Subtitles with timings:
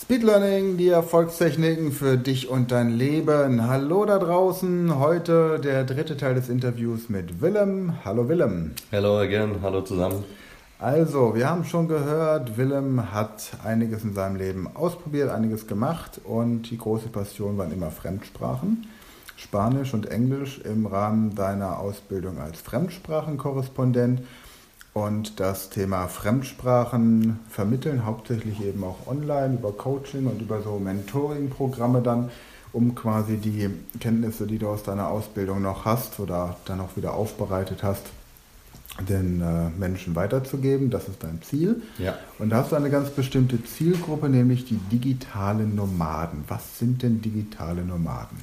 [0.00, 3.66] Speed Learning, die Erfolgstechniken für dich und dein Leben.
[3.66, 4.98] Hallo da draußen.
[4.98, 7.94] Heute der dritte Teil des Interviews mit Willem.
[8.04, 8.72] Hallo Willem.
[8.92, 9.56] Hallo again.
[9.62, 10.24] Hallo zusammen.
[10.78, 16.70] Also, wir haben schon gehört, Willem hat einiges in seinem Leben ausprobiert, einiges gemacht und
[16.70, 18.86] die große Passion waren immer Fremdsprachen.
[19.36, 24.20] Spanisch und Englisch im Rahmen deiner Ausbildung als Fremdsprachenkorrespondent
[24.96, 32.00] und das Thema Fremdsprachen vermitteln, hauptsächlich eben auch online über Coaching und über so Mentoring-Programme
[32.00, 32.30] dann,
[32.72, 33.68] um quasi die
[34.00, 38.04] Kenntnisse, die du aus deiner Ausbildung noch hast oder dann auch wieder aufbereitet hast,
[39.06, 40.88] den äh, Menschen weiterzugeben.
[40.88, 41.82] Das ist dein Ziel.
[41.98, 42.16] Ja.
[42.38, 46.44] Und da hast du eine ganz bestimmte Zielgruppe, nämlich die digitalen Nomaden.
[46.48, 48.38] Was sind denn digitale Nomaden?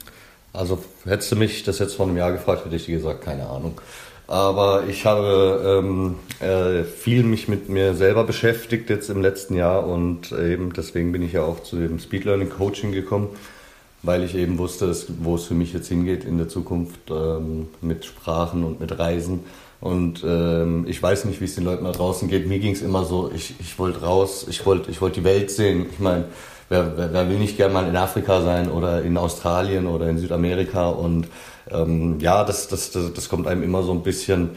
[0.53, 3.49] Also hättest du mich das jetzt vor einem Jahr gefragt, hätte ich dir gesagt, keine
[3.49, 3.81] Ahnung.
[4.27, 9.85] Aber ich habe ähm, äh, viel mich mit mir selber beschäftigt jetzt im letzten Jahr
[9.85, 13.29] und eben deswegen bin ich ja auch zu dem Speed Learning Coaching gekommen,
[14.01, 18.05] weil ich eben wusste, wo es für mich jetzt hingeht in der Zukunft ähm, mit
[18.05, 19.41] Sprachen und mit Reisen.
[19.81, 22.47] Und ähm, ich weiß nicht, wie es den Leuten da draußen geht.
[22.47, 25.51] Mir ging es immer so, ich, ich wollte raus, ich wollte ich wollt die Welt
[25.51, 25.87] sehen.
[25.91, 26.23] Ich meine,
[26.69, 30.17] wer, wer, wer will nicht gerne mal in Afrika sein oder in Australien oder in
[30.17, 31.27] Südamerika und
[31.71, 34.51] ähm, ja, das, das, das, das kommt einem immer so ein bisschen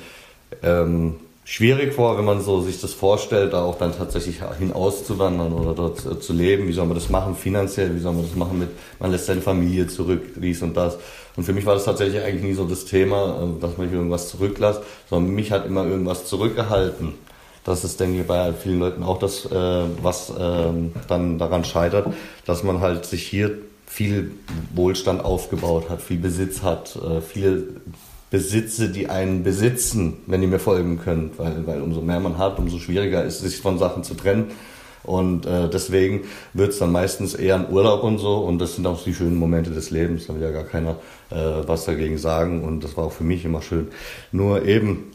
[0.62, 5.75] ähm, schwierig vor, wenn man so sich das vorstellt, da auch dann tatsächlich hinauszuwandern oder
[5.75, 6.67] dort äh, zu leben.
[6.67, 7.95] Wie soll man das machen finanziell?
[7.95, 10.99] Wie soll man das machen mit, man lässt seine Familie zurück, dies und das.
[11.37, 14.29] Und für mich war das tatsächlich eigentlich nie so das Thema, äh, dass man irgendwas
[14.29, 17.15] zurücklässt, sondern mich hat immer irgendwas zurückgehalten.
[17.67, 20.72] Das ist, denke ich, bei vielen Leuten auch das, äh, was äh,
[21.09, 22.06] dann daran scheitert,
[22.47, 24.31] dass man halt sich hier viel
[24.75, 27.64] Wohlstand aufgebaut hat, viel Besitz hat, äh, viele
[28.31, 31.33] Besitze, die einen besitzen, wenn die mir folgen können.
[31.39, 34.53] Weil, weil umso mehr man hat, umso schwieriger ist es, sich von Sachen zu trennen.
[35.03, 36.22] Und äh, deswegen
[36.53, 38.39] wird es dann meistens eher ein Urlaub und so.
[38.39, 40.27] Und das sind auch die schönen Momente des Lebens.
[40.27, 40.97] Da will ja gar keiner
[41.31, 42.64] äh, was dagegen sagen.
[42.64, 43.88] Und das war auch für mich immer schön.
[44.32, 45.12] Nur eben,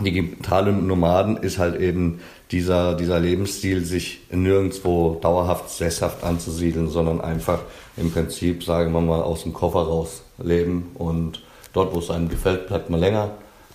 [0.00, 2.20] digitale Nomaden ist halt eben
[2.50, 7.60] dieser, dieser Lebensstil, sich nirgendwo dauerhaft sesshaft anzusiedeln, sondern einfach
[7.96, 11.42] im Prinzip, sagen wir mal, aus dem Koffer raus leben und
[11.72, 13.30] dort, wo es einem gefällt, bleibt man länger.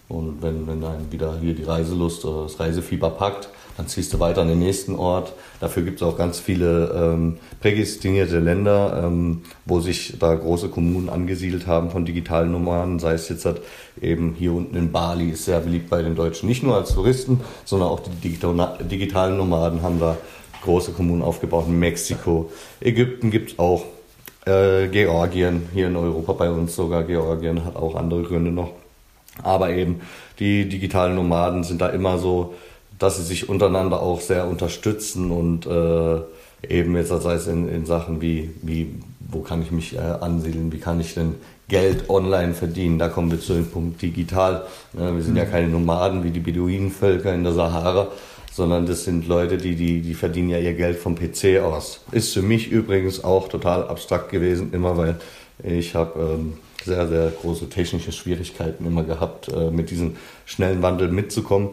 [0.10, 4.20] Und wenn, wenn einem wieder hier die Reiselust oder das Reisefieber packt, dann ziehst du
[4.20, 5.34] weiter an den nächsten Ort.
[5.60, 11.10] Dafür gibt es auch ganz viele ähm, prädestinierte Länder, ähm, wo sich da große Kommunen
[11.10, 13.62] angesiedelt haben von digitalen Nomaden, sei es jetzt halt
[14.02, 17.40] eben hier unten in Bali, ist sehr beliebt bei den Deutschen, nicht nur als Touristen,
[17.66, 20.18] sondern auch die digitalen Nomaden haben da
[20.64, 21.66] große Kommunen aufgebaut.
[21.68, 22.52] In Mexiko,
[22.82, 23.86] Ägypten gibt es auch,
[24.46, 28.72] äh, Georgien, hier in Europa bei uns sogar, Georgien hat auch andere Gründe noch.
[29.44, 30.02] Aber eben
[30.40, 32.56] die digitalen Nomaden sind da immer so
[33.00, 36.22] dass sie sich untereinander auch sehr unterstützen und äh,
[36.68, 40.72] eben jetzt sei es in, in Sachen wie, wie, wo kann ich mich äh, ansiedeln,
[40.72, 41.36] wie kann ich denn
[41.68, 44.66] Geld online verdienen, da kommen wir zu dem Punkt digital.
[44.98, 45.38] Ja, wir sind mhm.
[45.38, 48.08] ja keine Nomaden wie die Beduinenvölker in der Sahara,
[48.54, 52.02] sondern das sind Leute, die, die, die verdienen ja ihr Geld vom PC aus.
[52.12, 55.20] Ist für mich übrigens auch total abstrakt gewesen, immer weil
[55.62, 56.54] ich habe ähm,
[56.86, 60.16] sehr, sehr große technische Schwierigkeiten immer gehabt, äh, mit diesem
[60.46, 61.70] schnellen Wandel mitzukommen.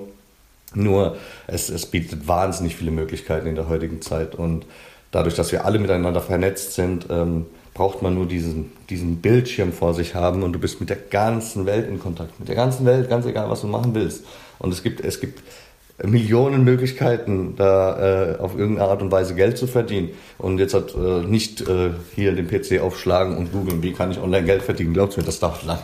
[0.74, 4.66] Nur es, es bietet wahnsinnig viele Möglichkeiten in der heutigen Zeit und
[5.10, 9.94] dadurch, dass wir alle miteinander vernetzt sind, ähm, braucht man nur diesen, diesen Bildschirm vor
[9.94, 13.08] sich haben und du bist mit der ganzen Welt in Kontakt, mit der ganzen Welt,
[13.08, 14.24] ganz egal, was du machen willst.
[14.58, 15.42] Und es gibt, es gibt
[16.02, 20.10] Millionen Möglichkeiten, da äh, auf irgendeine Art und Weise Geld zu verdienen.
[20.38, 24.20] Und jetzt hat äh, nicht äh, hier den PC aufschlagen und googeln, wie kann ich
[24.20, 24.92] online Geld verdienen.
[24.92, 25.78] Glaubt mir, das dauert lang.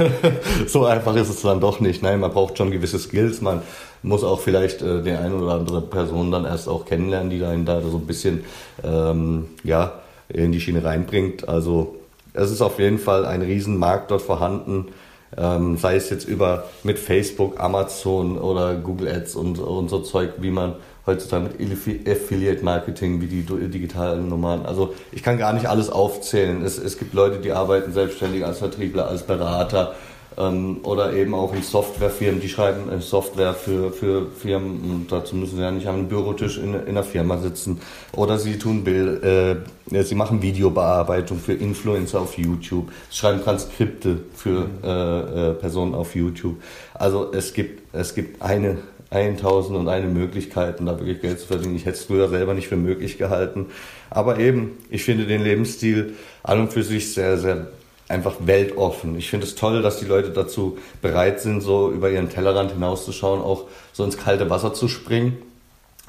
[0.66, 2.02] so einfach ist es dann doch nicht.
[2.02, 3.40] Nein, man braucht schon gewisse Skills.
[3.40, 3.62] Man
[4.02, 7.56] muss auch vielleicht äh, die eine oder andere Person dann erst auch kennenlernen, die da,
[7.56, 8.44] da so ein bisschen
[8.84, 11.48] ähm, ja, in die Schiene reinbringt.
[11.48, 11.96] Also
[12.34, 14.88] es ist auf jeden Fall ein Riesenmarkt dort vorhanden
[15.36, 20.34] ähm, sei es jetzt über mit Facebook, Amazon oder Google Ads und, und so Zeug,
[20.38, 20.74] wie man
[21.06, 24.66] heutzutage mit Affiliate Marketing, wie die digitalen Nomaden.
[24.66, 26.64] Also ich kann gar nicht alles aufzählen.
[26.64, 29.94] Es, es gibt Leute, die arbeiten selbstständig als Vertriebler, als Berater
[30.38, 35.36] ähm, oder eben auch in Softwarefirmen, die schreiben äh, Software für, für Firmen und dazu
[35.36, 37.80] müssen sie ja nicht am Bürotisch in, in einer Firma sitzen.
[38.12, 39.56] Oder sie tun Bild, äh,
[40.02, 46.56] sie machen Videobearbeitung für Influencer auf YouTube, schreiben Transkripte für äh, äh, Personen auf YouTube.
[46.94, 48.78] Also es gibt, es gibt eine
[49.10, 51.74] 1000 und eine Möglichkeiten, da wirklich Geld zu verdienen.
[51.74, 53.66] Ich hätte es früher selber nicht für möglich gehalten.
[54.08, 57.66] Aber eben, ich finde den Lebensstil an und für sich sehr, sehr
[58.10, 59.16] einfach weltoffen.
[59.16, 63.40] Ich finde es toll, dass die Leute dazu bereit sind, so über ihren Tellerrand hinauszuschauen,
[63.40, 65.38] auch so ins kalte Wasser zu springen.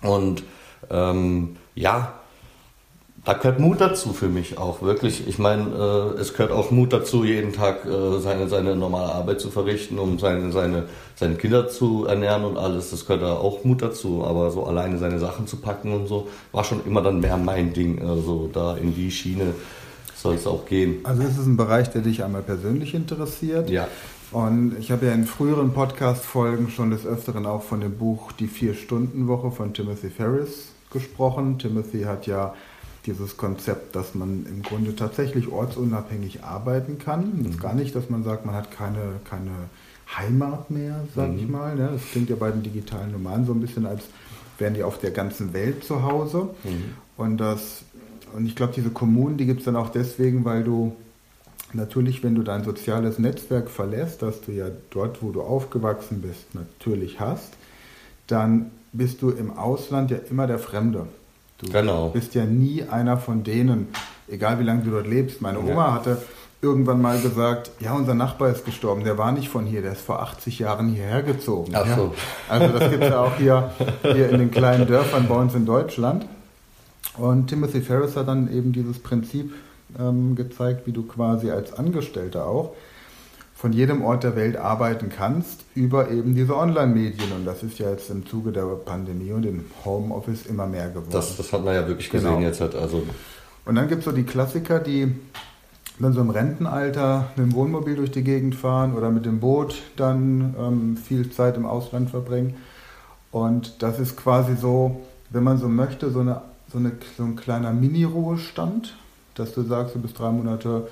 [0.01, 0.44] Und
[0.89, 2.13] ähm, ja,
[3.24, 5.27] da gehört Mut dazu für mich auch, wirklich.
[5.27, 9.39] Ich meine, äh, es gehört auch Mut dazu, jeden Tag äh, seine, seine normale Arbeit
[9.39, 12.89] zu verrichten, um seine, seine, seine Kinder zu ernähren und alles.
[12.89, 14.24] Das gehört da auch Mut dazu.
[14.25, 17.74] Aber so alleine seine Sachen zu packen und so, war schon immer dann mehr mein
[17.74, 18.01] Ding.
[18.01, 19.54] Also da in die Schiene
[20.15, 21.00] soll es auch gehen.
[21.03, 23.69] Also ist es ein Bereich, der dich einmal persönlich interessiert.
[23.69, 23.88] Ja.
[24.31, 28.48] Und ich habe ja in früheren Podcast-Folgen schon des Öfteren auch von dem Buch Die
[28.48, 31.59] Vier-Stunden-Woche von Timothy Ferris gesprochen.
[31.59, 32.53] Timothy hat ja
[33.06, 37.44] dieses Konzept, dass man im Grunde tatsächlich ortsunabhängig arbeiten kann.
[37.44, 37.57] Mhm.
[37.57, 39.51] gar nicht, dass man sagt, man hat keine, keine
[40.18, 41.38] Heimat mehr, sag mhm.
[41.38, 41.75] ich mal.
[41.75, 41.89] Ne?
[41.94, 44.04] Das klingt ja bei den digitalen Nomaden so ein bisschen, als
[44.57, 46.50] wären die auf der ganzen Welt zu Hause.
[46.63, 46.95] Mhm.
[47.18, 47.83] Und, das,
[48.36, 50.95] und ich glaube, diese Kommunen, die gibt es dann auch deswegen, weil du
[51.74, 56.54] natürlich, wenn du dein soziales Netzwerk verlässt, das du ja dort, wo du aufgewachsen bist,
[56.54, 57.54] natürlich hast,
[58.28, 61.07] dann bist du im Ausland ja immer der Fremde.
[61.60, 62.10] Du genau.
[62.10, 63.88] bist ja nie einer von denen,
[64.28, 65.42] egal wie lange du dort lebst.
[65.42, 65.94] Meine Oma ja.
[65.94, 66.18] hatte
[66.62, 70.01] irgendwann mal gesagt, ja, unser Nachbar ist gestorben, der war nicht von hier, der ist
[70.01, 71.72] vor 80 Jahren hierher gezogen.
[71.75, 72.13] Ach so.
[72.50, 73.72] Also das gibt es ja auch hier,
[74.04, 76.25] hier in den kleinen Dörfern bei uns in Deutschland.
[77.18, 79.53] Und Timothy Ferris hat dann eben dieses Prinzip
[80.00, 82.74] ähm, gezeigt, wie du quasi als Angestellter auch
[83.62, 87.31] von jedem Ort der Welt arbeiten kannst über eben diese Online-Medien.
[87.31, 91.12] Und das ist ja jetzt im Zuge der Pandemie und dem Homeoffice immer mehr geworden.
[91.12, 92.42] Das, das hat man ja wirklich gesehen genau.
[92.42, 92.59] jetzt.
[92.59, 93.04] Halt also.
[93.65, 95.13] Und dann gibt es so die Klassiker, die
[96.00, 99.75] dann so im Rentenalter mit dem Wohnmobil durch die Gegend fahren oder mit dem Boot
[99.95, 102.56] dann ähm, viel Zeit im Ausland verbringen.
[103.31, 107.35] Und das ist quasi so, wenn man so möchte, so, eine, so, eine, so ein
[107.35, 108.95] kleiner Mini-Ruhestand,
[109.35, 110.88] dass du sagst, du bist drei Monate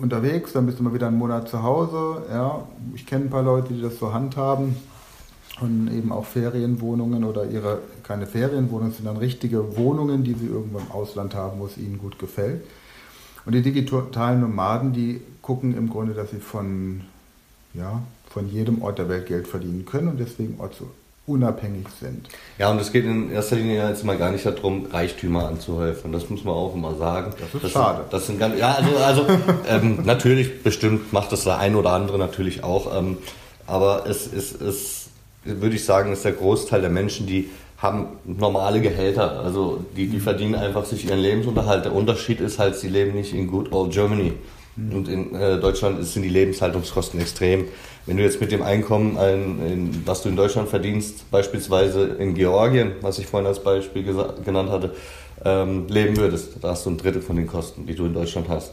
[0.00, 2.22] unterwegs, dann bist du mal wieder einen Monat zu Hause.
[2.30, 4.76] Ja, ich kenne ein paar Leute, die das so handhaben
[5.60, 10.90] und eben auch Ferienwohnungen oder ihre, keine Ferienwohnungen, sondern richtige Wohnungen, die sie irgendwo im
[10.90, 12.64] Ausland haben, wo es ihnen gut gefällt.
[13.44, 17.02] Und die digitalen Nomaden, die gucken im Grunde, dass sie von,
[17.74, 20.74] ja, von jedem Ort der Welt Geld verdienen können und deswegen Ort
[21.28, 22.28] unabhängig sind.
[22.58, 26.10] Ja, und es geht in erster Linie jetzt mal gar nicht darum, Reichtümer anzuhäufen.
[26.12, 27.32] Das muss man auch immer sagen.
[27.38, 27.98] Das ist das schade.
[27.98, 29.26] Sind, das sind ganz, ja, also, also
[29.68, 32.96] ähm, natürlich bestimmt macht das der ein oder andere natürlich auch.
[32.98, 33.18] Ähm,
[33.66, 35.10] aber es ist, es,
[35.44, 39.40] würde ich sagen, ist der Großteil der Menschen, die haben normale Gehälter.
[39.40, 41.84] Also die, die verdienen einfach sich ihren Lebensunterhalt.
[41.84, 44.32] Der Unterschied ist halt, sie leben nicht in good old Germany.
[44.92, 47.66] Und in äh, Deutschland sind die Lebenshaltungskosten extrem.
[48.06, 52.34] Wenn du jetzt mit dem Einkommen, ein, in, was du in Deutschland verdienst, beispielsweise in
[52.34, 54.04] Georgien, was ich vorhin als Beispiel
[54.44, 54.94] genannt hatte,
[55.44, 58.48] ähm, leben würdest, da hast du ein Drittel von den Kosten, die du in Deutschland
[58.48, 58.72] hast.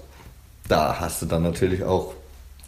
[0.68, 2.14] Da hast du dann natürlich auch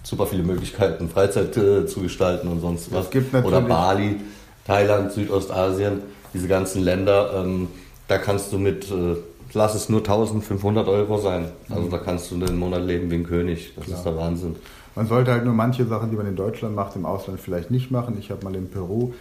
[0.03, 3.07] super viele Möglichkeiten, Freizeit äh, zu gestalten und sonst was.
[3.45, 4.17] Oder Bali,
[4.65, 6.01] Thailand, Südostasien,
[6.33, 7.67] diese ganzen Länder, ähm,
[8.07, 9.15] da kannst du mit, äh,
[9.53, 11.49] lass es nur 1500 Euro sein.
[11.69, 11.91] Also mhm.
[11.91, 13.73] da kannst du den Monat leben wie ein König.
[13.75, 13.97] Das Klar.
[13.97, 14.55] ist der Wahnsinn.
[14.95, 17.91] Man sollte halt nur manche Sachen, die man in Deutschland macht, im Ausland vielleicht nicht
[17.91, 18.17] machen.
[18.19, 19.13] Ich habe mal in Peru,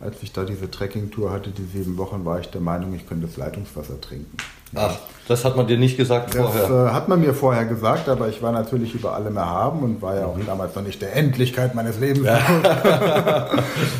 [0.00, 3.26] als ich da diese Trekkingtour hatte, die sieben Wochen, war ich der Meinung, ich könnte
[3.26, 4.36] das Leitungswasser trinken.
[4.74, 4.96] Ach,
[5.26, 6.62] das hat man dir nicht gesagt das, vorher?
[6.62, 10.02] Das äh, hat man mir vorher gesagt, aber ich war natürlich über allem erhaben und
[10.02, 10.46] war ja auch mhm.
[10.46, 12.26] damals noch nicht der Endlichkeit meines Lebens.
[12.26, 12.38] Ja.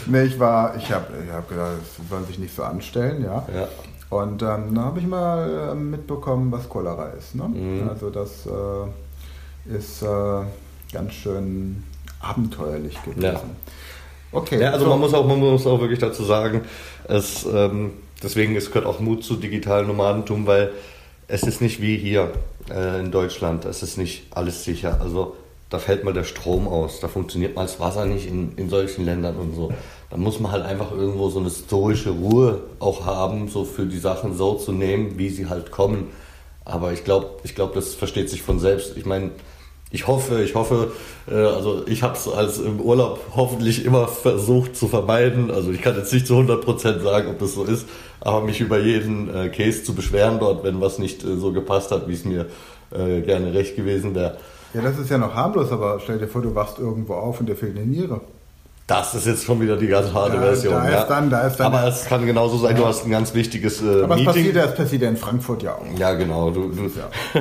[0.06, 3.46] nee, ich war, ich habe ich hab gedacht, das sollen sich nicht so anstellen, ja.
[3.54, 3.68] ja.
[4.10, 7.37] Und ähm, dann habe ich mal äh, mitbekommen, was Cholera ist.
[7.37, 7.44] Ne?
[7.44, 7.88] Mhm.
[7.88, 10.42] Also das äh, ist äh,
[10.92, 11.85] ganz schön
[12.20, 13.23] abenteuerlich gewesen.
[13.23, 13.40] Ja.
[14.32, 14.61] Okay.
[14.61, 14.90] Ja, also so.
[14.90, 16.62] man muss auch, man muss auch wirklich dazu sagen,
[17.08, 17.92] es, ähm,
[18.23, 20.73] deswegen es gehört auch Mut zu digitalen Nomadentum, weil
[21.28, 22.32] es ist nicht wie hier
[22.68, 24.99] äh, in Deutschland, es ist nicht alles sicher.
[25.00, 25.37] Also
[25.68, 29.04] da fällt mal der Strom aus, da funktioniert mal das Wasser nicht in, in solchen
[29.04, 29.73] Ländern und so.
[30.11, 33.99] Da muss man halt einfach irgendwo so eine stoische Ruhe auch haben, so für die
[33.99, 36.09] Sachen so zu nehmen, wie sie halt kommen.
[36.64, 38.97] Aber ich glaube, ich glaube, das versteht sich von selbst.
[38.97, 39.31] Ich meine,
[39.93, 40.93] ich hoffe, ich hoffe,
[41.29, 45.50] äh, also ich habe es als im Urlaub hoffentlich immer versucht zu vermeiden.
[45.50, 47.87] Also ich kann jetzt nicht zu 100% sagen, ob das so ist,
[48.21, 51.90] aber mich über jeden äh, Case zu beschweren dort, wenn was nicht äh, so gepasst
[51.90, 52.47] hat, wie es mir
[52.93, 54.37] gerne recht gewesen wäre.
[54.75, 57.49] Ja, das ist ja noch harmlos, aber stell dir vor, du wachst irgendwo auf und
[57.49, 58.21] dir fehlt eine Niere.
[58.90, 60.75] Das ist jetzt schon wieder die ganz harte da, Version.
[60.75, 61.04] Da ja.
[61.04, 62.82] dann, da ist dann Aber es kann genauso sein, ja.
[62.82, 65.62] du hast ein ganz wichtiges äh, Aber es passiert ja, es passiert ja in Frankfurt
[65.62, 65.85] ja auch.
[65.97, 66.50] Ja, genau.
[66.50, 67.40] Du, du, ja.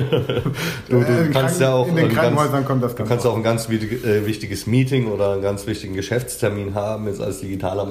[0.88, 3.36] du, du kannst ja auch in den Krankenhäusern ganz, kommt das ganz Du kannst auch
[3.36, 7.84] ein ganz äh, wichtiges Meeting oder einen ganz wichtigen Geschäftstermin haben, jetzt als digitaler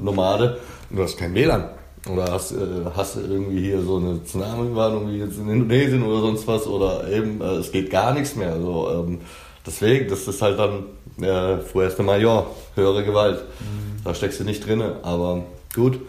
[0.00, 0.56] Nomade
[0.88, 1.68] und du hast kein WLAN.
[2.10, 2.56] Oder hast, äh,
[2.96, 7.06] hast du irgendwie hier so eine Tsunami-Warnung wie jetzt in Indonesien oder sonst was oder
[7.10, 8.52] eben, äh, es geht gar nichts mehr.
[8.52, 9.20] Also, ähm,
[9.66, 10.84] deswegen, das ist halt dann
[11.24, 13.38] äh, vorerst einmal, ja, höhere Gewalt.
[13.60, 14.04] Mhm.
[14.04, 15.44] Da steckst du nicht drin, aber
[15.74, 16.00] gut.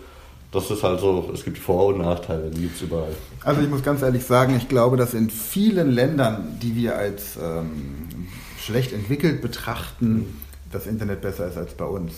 [0.56, 3.16] das ist halt so, es gibt Vor- und Nachteile, die gibt es überall.
[3.44, 7.38] Also ich muss ganz ehrlich sagen, ich glaube, dass in vielen Ländern, die wir als
[7.42, 8.08] ähm,
[8.60, 10.40] schlecht entwickelt betrachten,
[10.72, 12.14] das Internet besser ist als bei uns.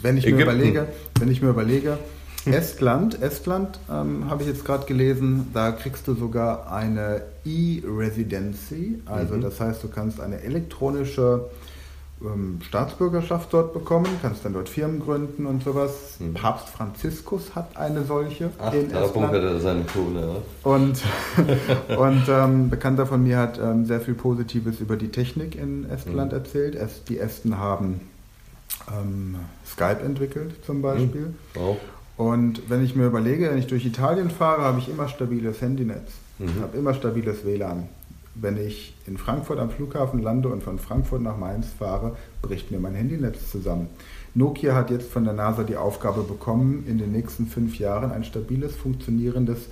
[0.00, 1.98] Wenn ich mir überlege, wenn ich mir überlege,
[2.46, 9.34] Estland, Estland ähm, habe ich jetzt gerade gelesen, da kriegst du sogar eine E-Residency, also
[9.34, 9.42] mhm.
[9.42, 11.46] das heißt, du kannst eine elektronische
[12.24, 16.16] ähm, Staatsbürgerschaft dort bekommen, kannst dann dort Firmen gründen und sowas.
[16.18, 16.34] Mhm.
[16.34, 19.34] Papst Franziskus hat eine solche Ach, in da Estland.
[19.34, 19.80] er seine.
[19.80, 20.36] Ja.
[20.70, 21.02] Und,
[21.96, 26.32] und ähm, Bekannter von mir hat ähm, sehr viel Positives über die Technik in Estland
[26.32, 26.38] mhm.
[26.38, 26.74] erzählt.
[26.74, 28.00] Es, die Esten haben
[28.88, 31.26] ähm, Skype entwickelt zum Beispiel.
[31.26, 31.36] Mhm.
[31.54, 31.76] Wow.
[32.22, 36.12] Und wenn ich mir überlege, wenn ich durch Italien fahre, habe ich immer stabiles Handynetz.
[36.38, 36.60] Ich mhm.
[36.60, 37.88] habe immer stabiles WLAN.
[38.36, 42.78] Wenn ich in Frankfurt am Flughafen lande und von Frankfurt nach Mainz fahre, bricht mir
[42.78, 43.88] mein Handynetz zusammen.
[44.34, 48.22] Nokia hat jetzt von der NASA die Aufgabe bekommen, in den nächsten fünf Jahren ein
[48.22, 49.66] stabiles, funktionierendes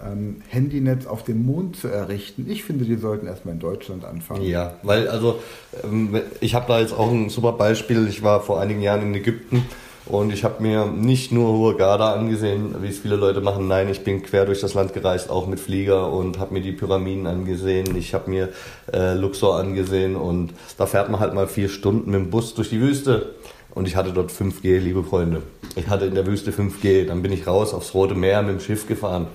[0.00, 2.46] ähm, Handynetz auf dem Mond zu errichten.
[2.48, 4.44] Ich finde, die sollten erstmal in Deutschland anfangen.
[4.44, 5.40] Ja, weil also
[5.82, 8.06] ähm, ich habe da jetzt auch ein super Beispiel.
[8.06, 9.64] Ich war vor einigen Jahren in Ägypten
[10.06, 13.68] und ich habe mir nicht nur Hurghada angesehen, wie es viele Leute machen.
[13.68, 16.72] Nein, ich bin quer durch das Land gereist, auch mit Flieger und habe mir die
[16.72, 17.94] Pyramiden angesehen.
[17.96, 18.48] Ich habe mir
[18.92, 22.70] äh, Luxor angesehen und da fährt man halt mal vier Stunden mit dem Bus durch
[22.70, 23.34] die Wüste.
[23.74, 25.42] Und ich hatte dort 5G, liebe Freunde.
[25.76, 27.06] Ich hatte in der Wüste 5G.
[27.06, 29.28] Dann bin ich raus aufs Rote Meer mit dem Schiff gefahren.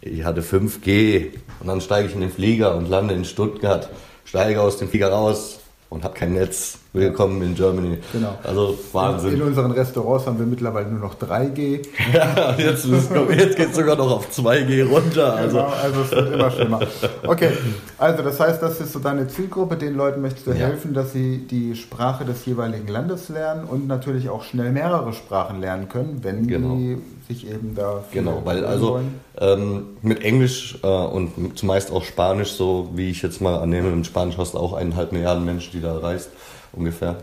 [0.00, 1.34] Ich hatte 5G.
[1.60, 3.88] Und dann steige ich in den Flieger und lande in Stuttgart.
[4.24, 6.78] Steige aus dem Flieger raus und habe kein Netz.
[6.96, 7.98] Willkommen in Germany.
[8.10, 8.38] Genau.
[8.42, 9.34] Also Wahnsinn.
[9.34, 11.86] In unseren Restaurants haben wir mittlerweile nur noch 3G.
[12.14, 15.34] ja, jetzt, jetzt geht es sogar noch auf 2G runter.
[15.34, 15.58] Also.
[15.58, 16.80] Genau, also es wird immer schlimmer.
[17.26, 17.50] Okay,
[17.98, 19.76] also das heißt, das ist so deine Zielgruppe.
[19.76, 20.68] Den Leuten möchtest du ja.
[20.68, 25.60] helfen, dass sie die Sprache des jeweiligen Landes lernen und natürlich auch schnell mehrere Sprachen
[25.60, 26.76] lernen können, wenn genau.
[26.76, 26.96] die
[27.28, 29.00] sich eben da Genau, weil also
[29.38, 34.04] ähm, mit Englisch äh, und zumeist auch Spanisch, so wie ich jetzt mal annehme, im
[34.04, 36.30] Spanisch hast du auch eineinhalb Milliarden Menschen, die da reist
[36.76, 37.16] ungefähr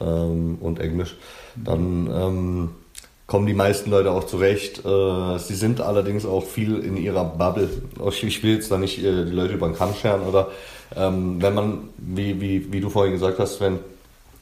[0.00, 1.16] ähm, und Englisch,
[1.56, 2.70] dann ähm,
[3.26, 4.84] kommen die meisten Leute auch zurecht.
[4.84, 7.68] Äh, sie sind allerdings auch viel in ihrer Bubble.
[8.12, 10.48] Ich will jetzt da nicht äh, die Leute über den Kamm scheren oder
[10.96, 13.78] ähm, wenn man, wie, wie, wie du vorhin gesagt hast, wenn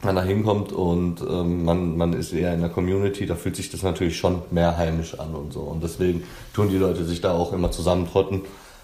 [0.02, 3.70] man da hinkommt und ähm, man, man ist eher in der Community, da fühlt sich
[3.70, 5.60] das natürlich schon mehr heimisch an und so.
[5.60, 6.22] Und deswegen
[6.54, 8.42] tun die Leute sich da auch immer zusammentrotten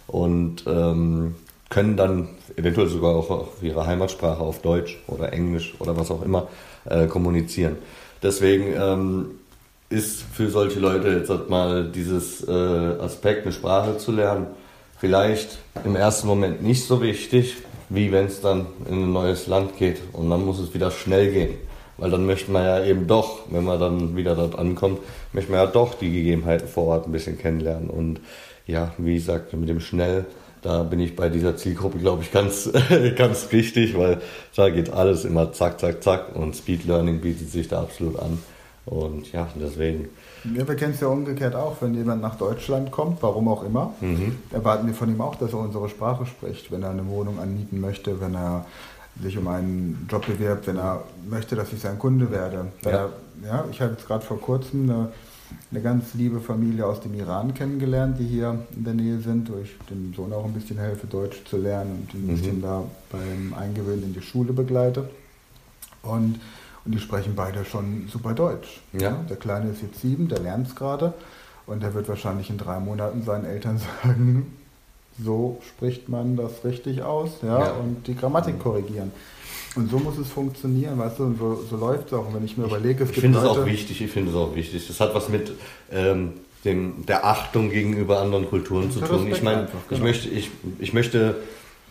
[0.08, 1.36] und ähm,
[1.72, 6.20] können dann eventuell sogar auch auf ihre Heimatsprache, auf Deutsch oder Englisch oder was auch
[6.22, 6.48] immer,
[6.84, 7.76] äh, kommunizieren.
[8.22, 9.30] Deswegen ähm,
[9.88, 14.48] ist für solche Leute jetzt halt mal dieses äh, Aspekt, eine Sprache zu lernen,
[14.98, 17.56] vielleicht im ersten Moment nicht so wichtig,
[17.88, 21.32] wie wenn es dann in ein neues Land geht und dann muss es wieder schnell
[21.32, 21.54] gehen.
[21.96, 24.98] Weil dann möchte man ja eben doch, wenn man dann wieder dort ankommt,
[25.32, 27.88] möchte man ja doch die Gegebenheiten vor Ort ein bisschen kennenlernen.
[27.88, 28.20] Und
[28.66, 30.26] ja, wie gesagt, mit dem schnell
[30.62, 32.70] da bin ich bei dieser Zielgruppe, glaube ich, ganz,
[33.16, 34.20] ganz richtig, weil
[34.54, 38.38] da geht alles immer zack, zack, zack und Speed Learning bietet sich da absolut an.
[38.84, 40.08] Und ja, deswegen.
[40.56, 43.94] Ja, wir kennen es ja umgekehrt auch, wenn jemand nach Deutschland kommt, warum auch immer,
[44.00, 44.38] mhm.
[44.50, 47.80] erwarten wir von ihm auch, dass er unsere Sprache spricht, wenn er eine Wohnung anmieten
[47.80, 48.66] möchte, wenn er
[49.20, 52.66] sich um einen Job bewirbt, wenn er möchte, dass ich sein Kunde werde.
[52.84, 52.90] Ja.
[52.90, 53.08] Er,
[53.44, 55.12] ja ich habe jetzt gerade vor kurzem eine
[55.70, 59.58] eine ganz liebe Familie aus dem Iran kennengelernt, die hier in der Nähe sind, wo
[59.58, 62.62] ich dem Sohn auch ein bisschen helfe, Deutsch zu lernen und ihn ein bisschen mhm.
[62.62, 65.08] da beim Eingewöhnen in die Schule begleite.
[66.02, 66.40] Und,
[66.84, 68.80] und die sprechen beide schon super Deutsch.
[68.92, 69.12] Ja.
[69.28, 71.14] Der Kleine ist jetzt sieben, der lernt es gerade
[71.66, 74.52] und der wird wahrscheinlich in drei Monaten seinen Eltern sagen,
[75.22, 77.72] so spricht man das richtig aus ja, ja.
[77.72, 79.12] und die Grammatik korrigieren.
[79.74, 82.26] Und so muss es funktionieren, weißt du, und so, so läuft es auch.
[82.26, 83.16] Und wenn ich mir überlege, es ich gibt.
[83.16, 84.86] Ich finde es auch wichtig, ich finde es auch wichtig.
[84.86, 85.52] Das hat was mit
[85.90, 86.32] ähm,
[86.64, 89.26] dem, der Achtung gegenüber anderen Kulturen zu tun.
[89.30, 89.80] Ich meine, genau.
[89.90, 91.36] ich, möchte, ich, ich möchte,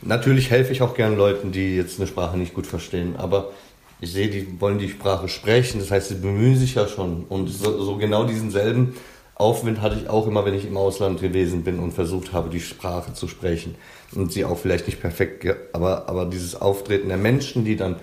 [0.01, 3.51] natürlich helfe ich auch gern Leuten, die jetzt eine Sprache nicht gut verstehen, aber
[3.99, 7.25] ich sehe, die wollen die Sprache sprechen, das heißt, sie bemühen sich ja schon.
[7.29, 8.95] Und so, so genau diesen selben
[9.41, 12.59] Aufwind hatte ich auch immer, wenn ich im Ausland gewesen bin und versucht habe, die
[12.59, 13.75] Sprache zu sprechen.
[14.13, 17.95] Und sie auch vielleicht nicht perfekt, aber, aber dieses Auftreten der Menschen, die dann,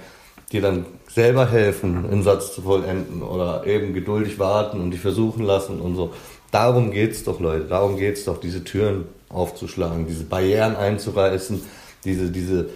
[0.52, 5.44] die dann selber helfen, einen Satz zu vollenden oder eben geduldig warten und die versuchen
[5.44, 6.12] lassen und so.
[6.50, 7.66] Darum geht's doch, Leute.
[7.66, 11.60] Darum geht's doch, diese Türen aufzuschlagen, diese Barrieren einzureißen,
[12.04, 12.70] diese, diese,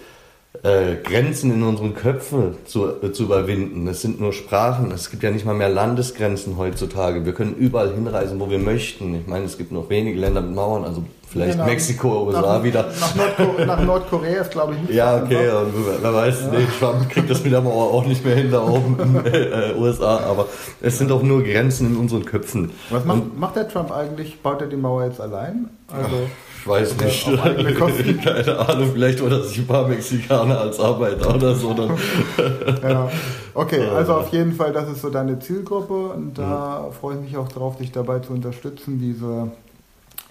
[0.63, 3.89] äh, Grenzen in unseren Köpfen zu, äh, zu überwinden.
[3.89, 4.91] Es sind nur Sprachen.
[4.93, 7.25] Es gibt ja nicht mal mehr Landesgrenzen heutzutage.
[7.25, 9.15] Wir können überall hinreisen, wo wir möchten.
[9.15, 11.65] Ich meine, es gibt noch wenige Länder mit Mauern, also vielleicht genau.
[11.65, 12.87] Mexiko, USA nach, wieder.
[13.01, 14.95] Nach, Nordkorea, nach Nordkorea ist, glaube ich, nicht.
[14.95, 15.73] Ja, okay, und
[16.03, 16.59] wer weiß, ja.
[16.59, 19.75] nee, Trump kriegt das mit der Mauer auch nicht mehr hin da oben in äh,
[19.77, 20.47] USA, aber
[20.81, 22.71] es sind auch nur Grenzen in unseren Köpfen.
[22.91, 24.41] Was macht, macht der Trump eigentlich?
[24.41, 25.71] Baut er die Mauer jetzt allein?
[25.89, 26.17] Also,
[26.63, 27.25] ich weiß nicht.
[28.25, 31.75] Keine Ahnung, vielleicht oder sich ein paar Mexikaner als Arbeiter oder so.
[31.75, 31.91] Dann
[32.83, 33.11] ja.
[33.55, 36.93] Okay, also auf jeden Fall, das ist so deine Zielgruppe und da mhm.
[36.93, 39.51] freue ich mich auch drauf, dich dabei zu unterstützen, diese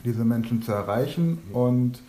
[0.03, 1.39] diese Menschen zu erreichen.
[1.53, 1.99] Und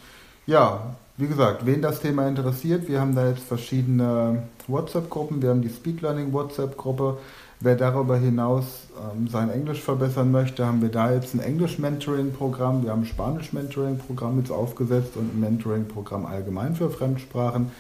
[0.46, 5.42] ja, wie gesagt, wen das Thema interessiert, wir haben da jetzt verschiedene WhatsApp-Gruppen.
[5.42, 7.18] Wir haben die Speed Learning WhatsApp-Gruppe.
[7.61, 12.82] Wer darüber hinaus ähm, sein Englisch verbessern möchte, haben wir da jetzt ein Englisch-Mentoring-Programm.
[12.82, 17.70] Wir haben ein Spanisch-Mentoring-Programm jetzt aufgesetzt und ein Mentoring-Programm allgemein für Fremdsprachen.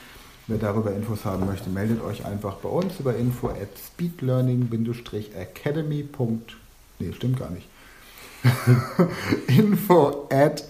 [0.46, 6.08] Wer darüber Infos haben möchte, meldet euch einfach bei uns über info at speedlearning-academy.
[6.98, 7.68] Nee, stimmt gar nicht.
[9.46, 10.64] info at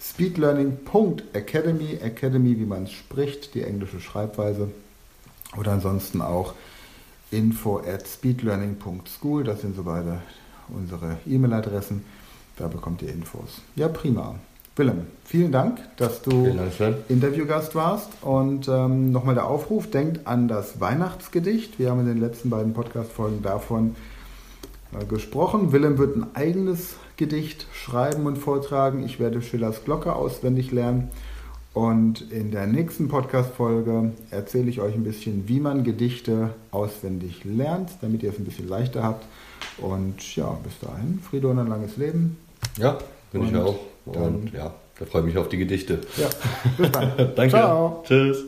[0.00, 4.68] speedlearning.academy, Academy, wie man es spricht, die englische Schreibweise.
[5.56, 6.54] Oder ansonsten auch
[7.30, 10.20] info at speedlearning.school, das sind so beide
[10.68, 12.04] unsere E-Mail-Adressen.
[12.56, 13.60] Da bekommt ihr Infos.
[13.76, 14.34] Ja, prima.
[14.74, 16.46] Willem, vielen Dank, dass du
[17.08, 18.08] Interviewgast warst.
[18.22, 21.78] Und ähm, nochmal der Aufruf, denkt an das Weihnachtsgedicht.
[21.78, 23.96] Wir haben in den letzten beiden Podcast-Folgen davon
[25.08, 25.72] gesprochen.
[25.72, 29.04] Willem wird ein eigenes Gedicht schreiben und vortragen.
[29.04, 31.10] Ich werde Schillers Glocke auswendig lernen.
[31.74, 37.90] Und in der nächsten Podcast-Folge erzähle ich euch ein bisschen, wie man Gedichte auswendig lernt,
[38.02, 39.24] damit ihr es ein bisschen leichter habt.
[39.78, 42.36] Und ja, bis dahin, Friede und ein langes Leben.
[42.78, 42.98] Ja,
[43.32, 43.78] bin und ich auch.
[44.04, 46.00] Und ja, da freue ich mich auf die Gedichte.
[46.18, 46.28] Ja,
[46.76, 47.12] bis dann.
[47.36, 47.50] Danke.
[47.50, 48.02] Ciao.
[48.06, 48.44] Tschüss.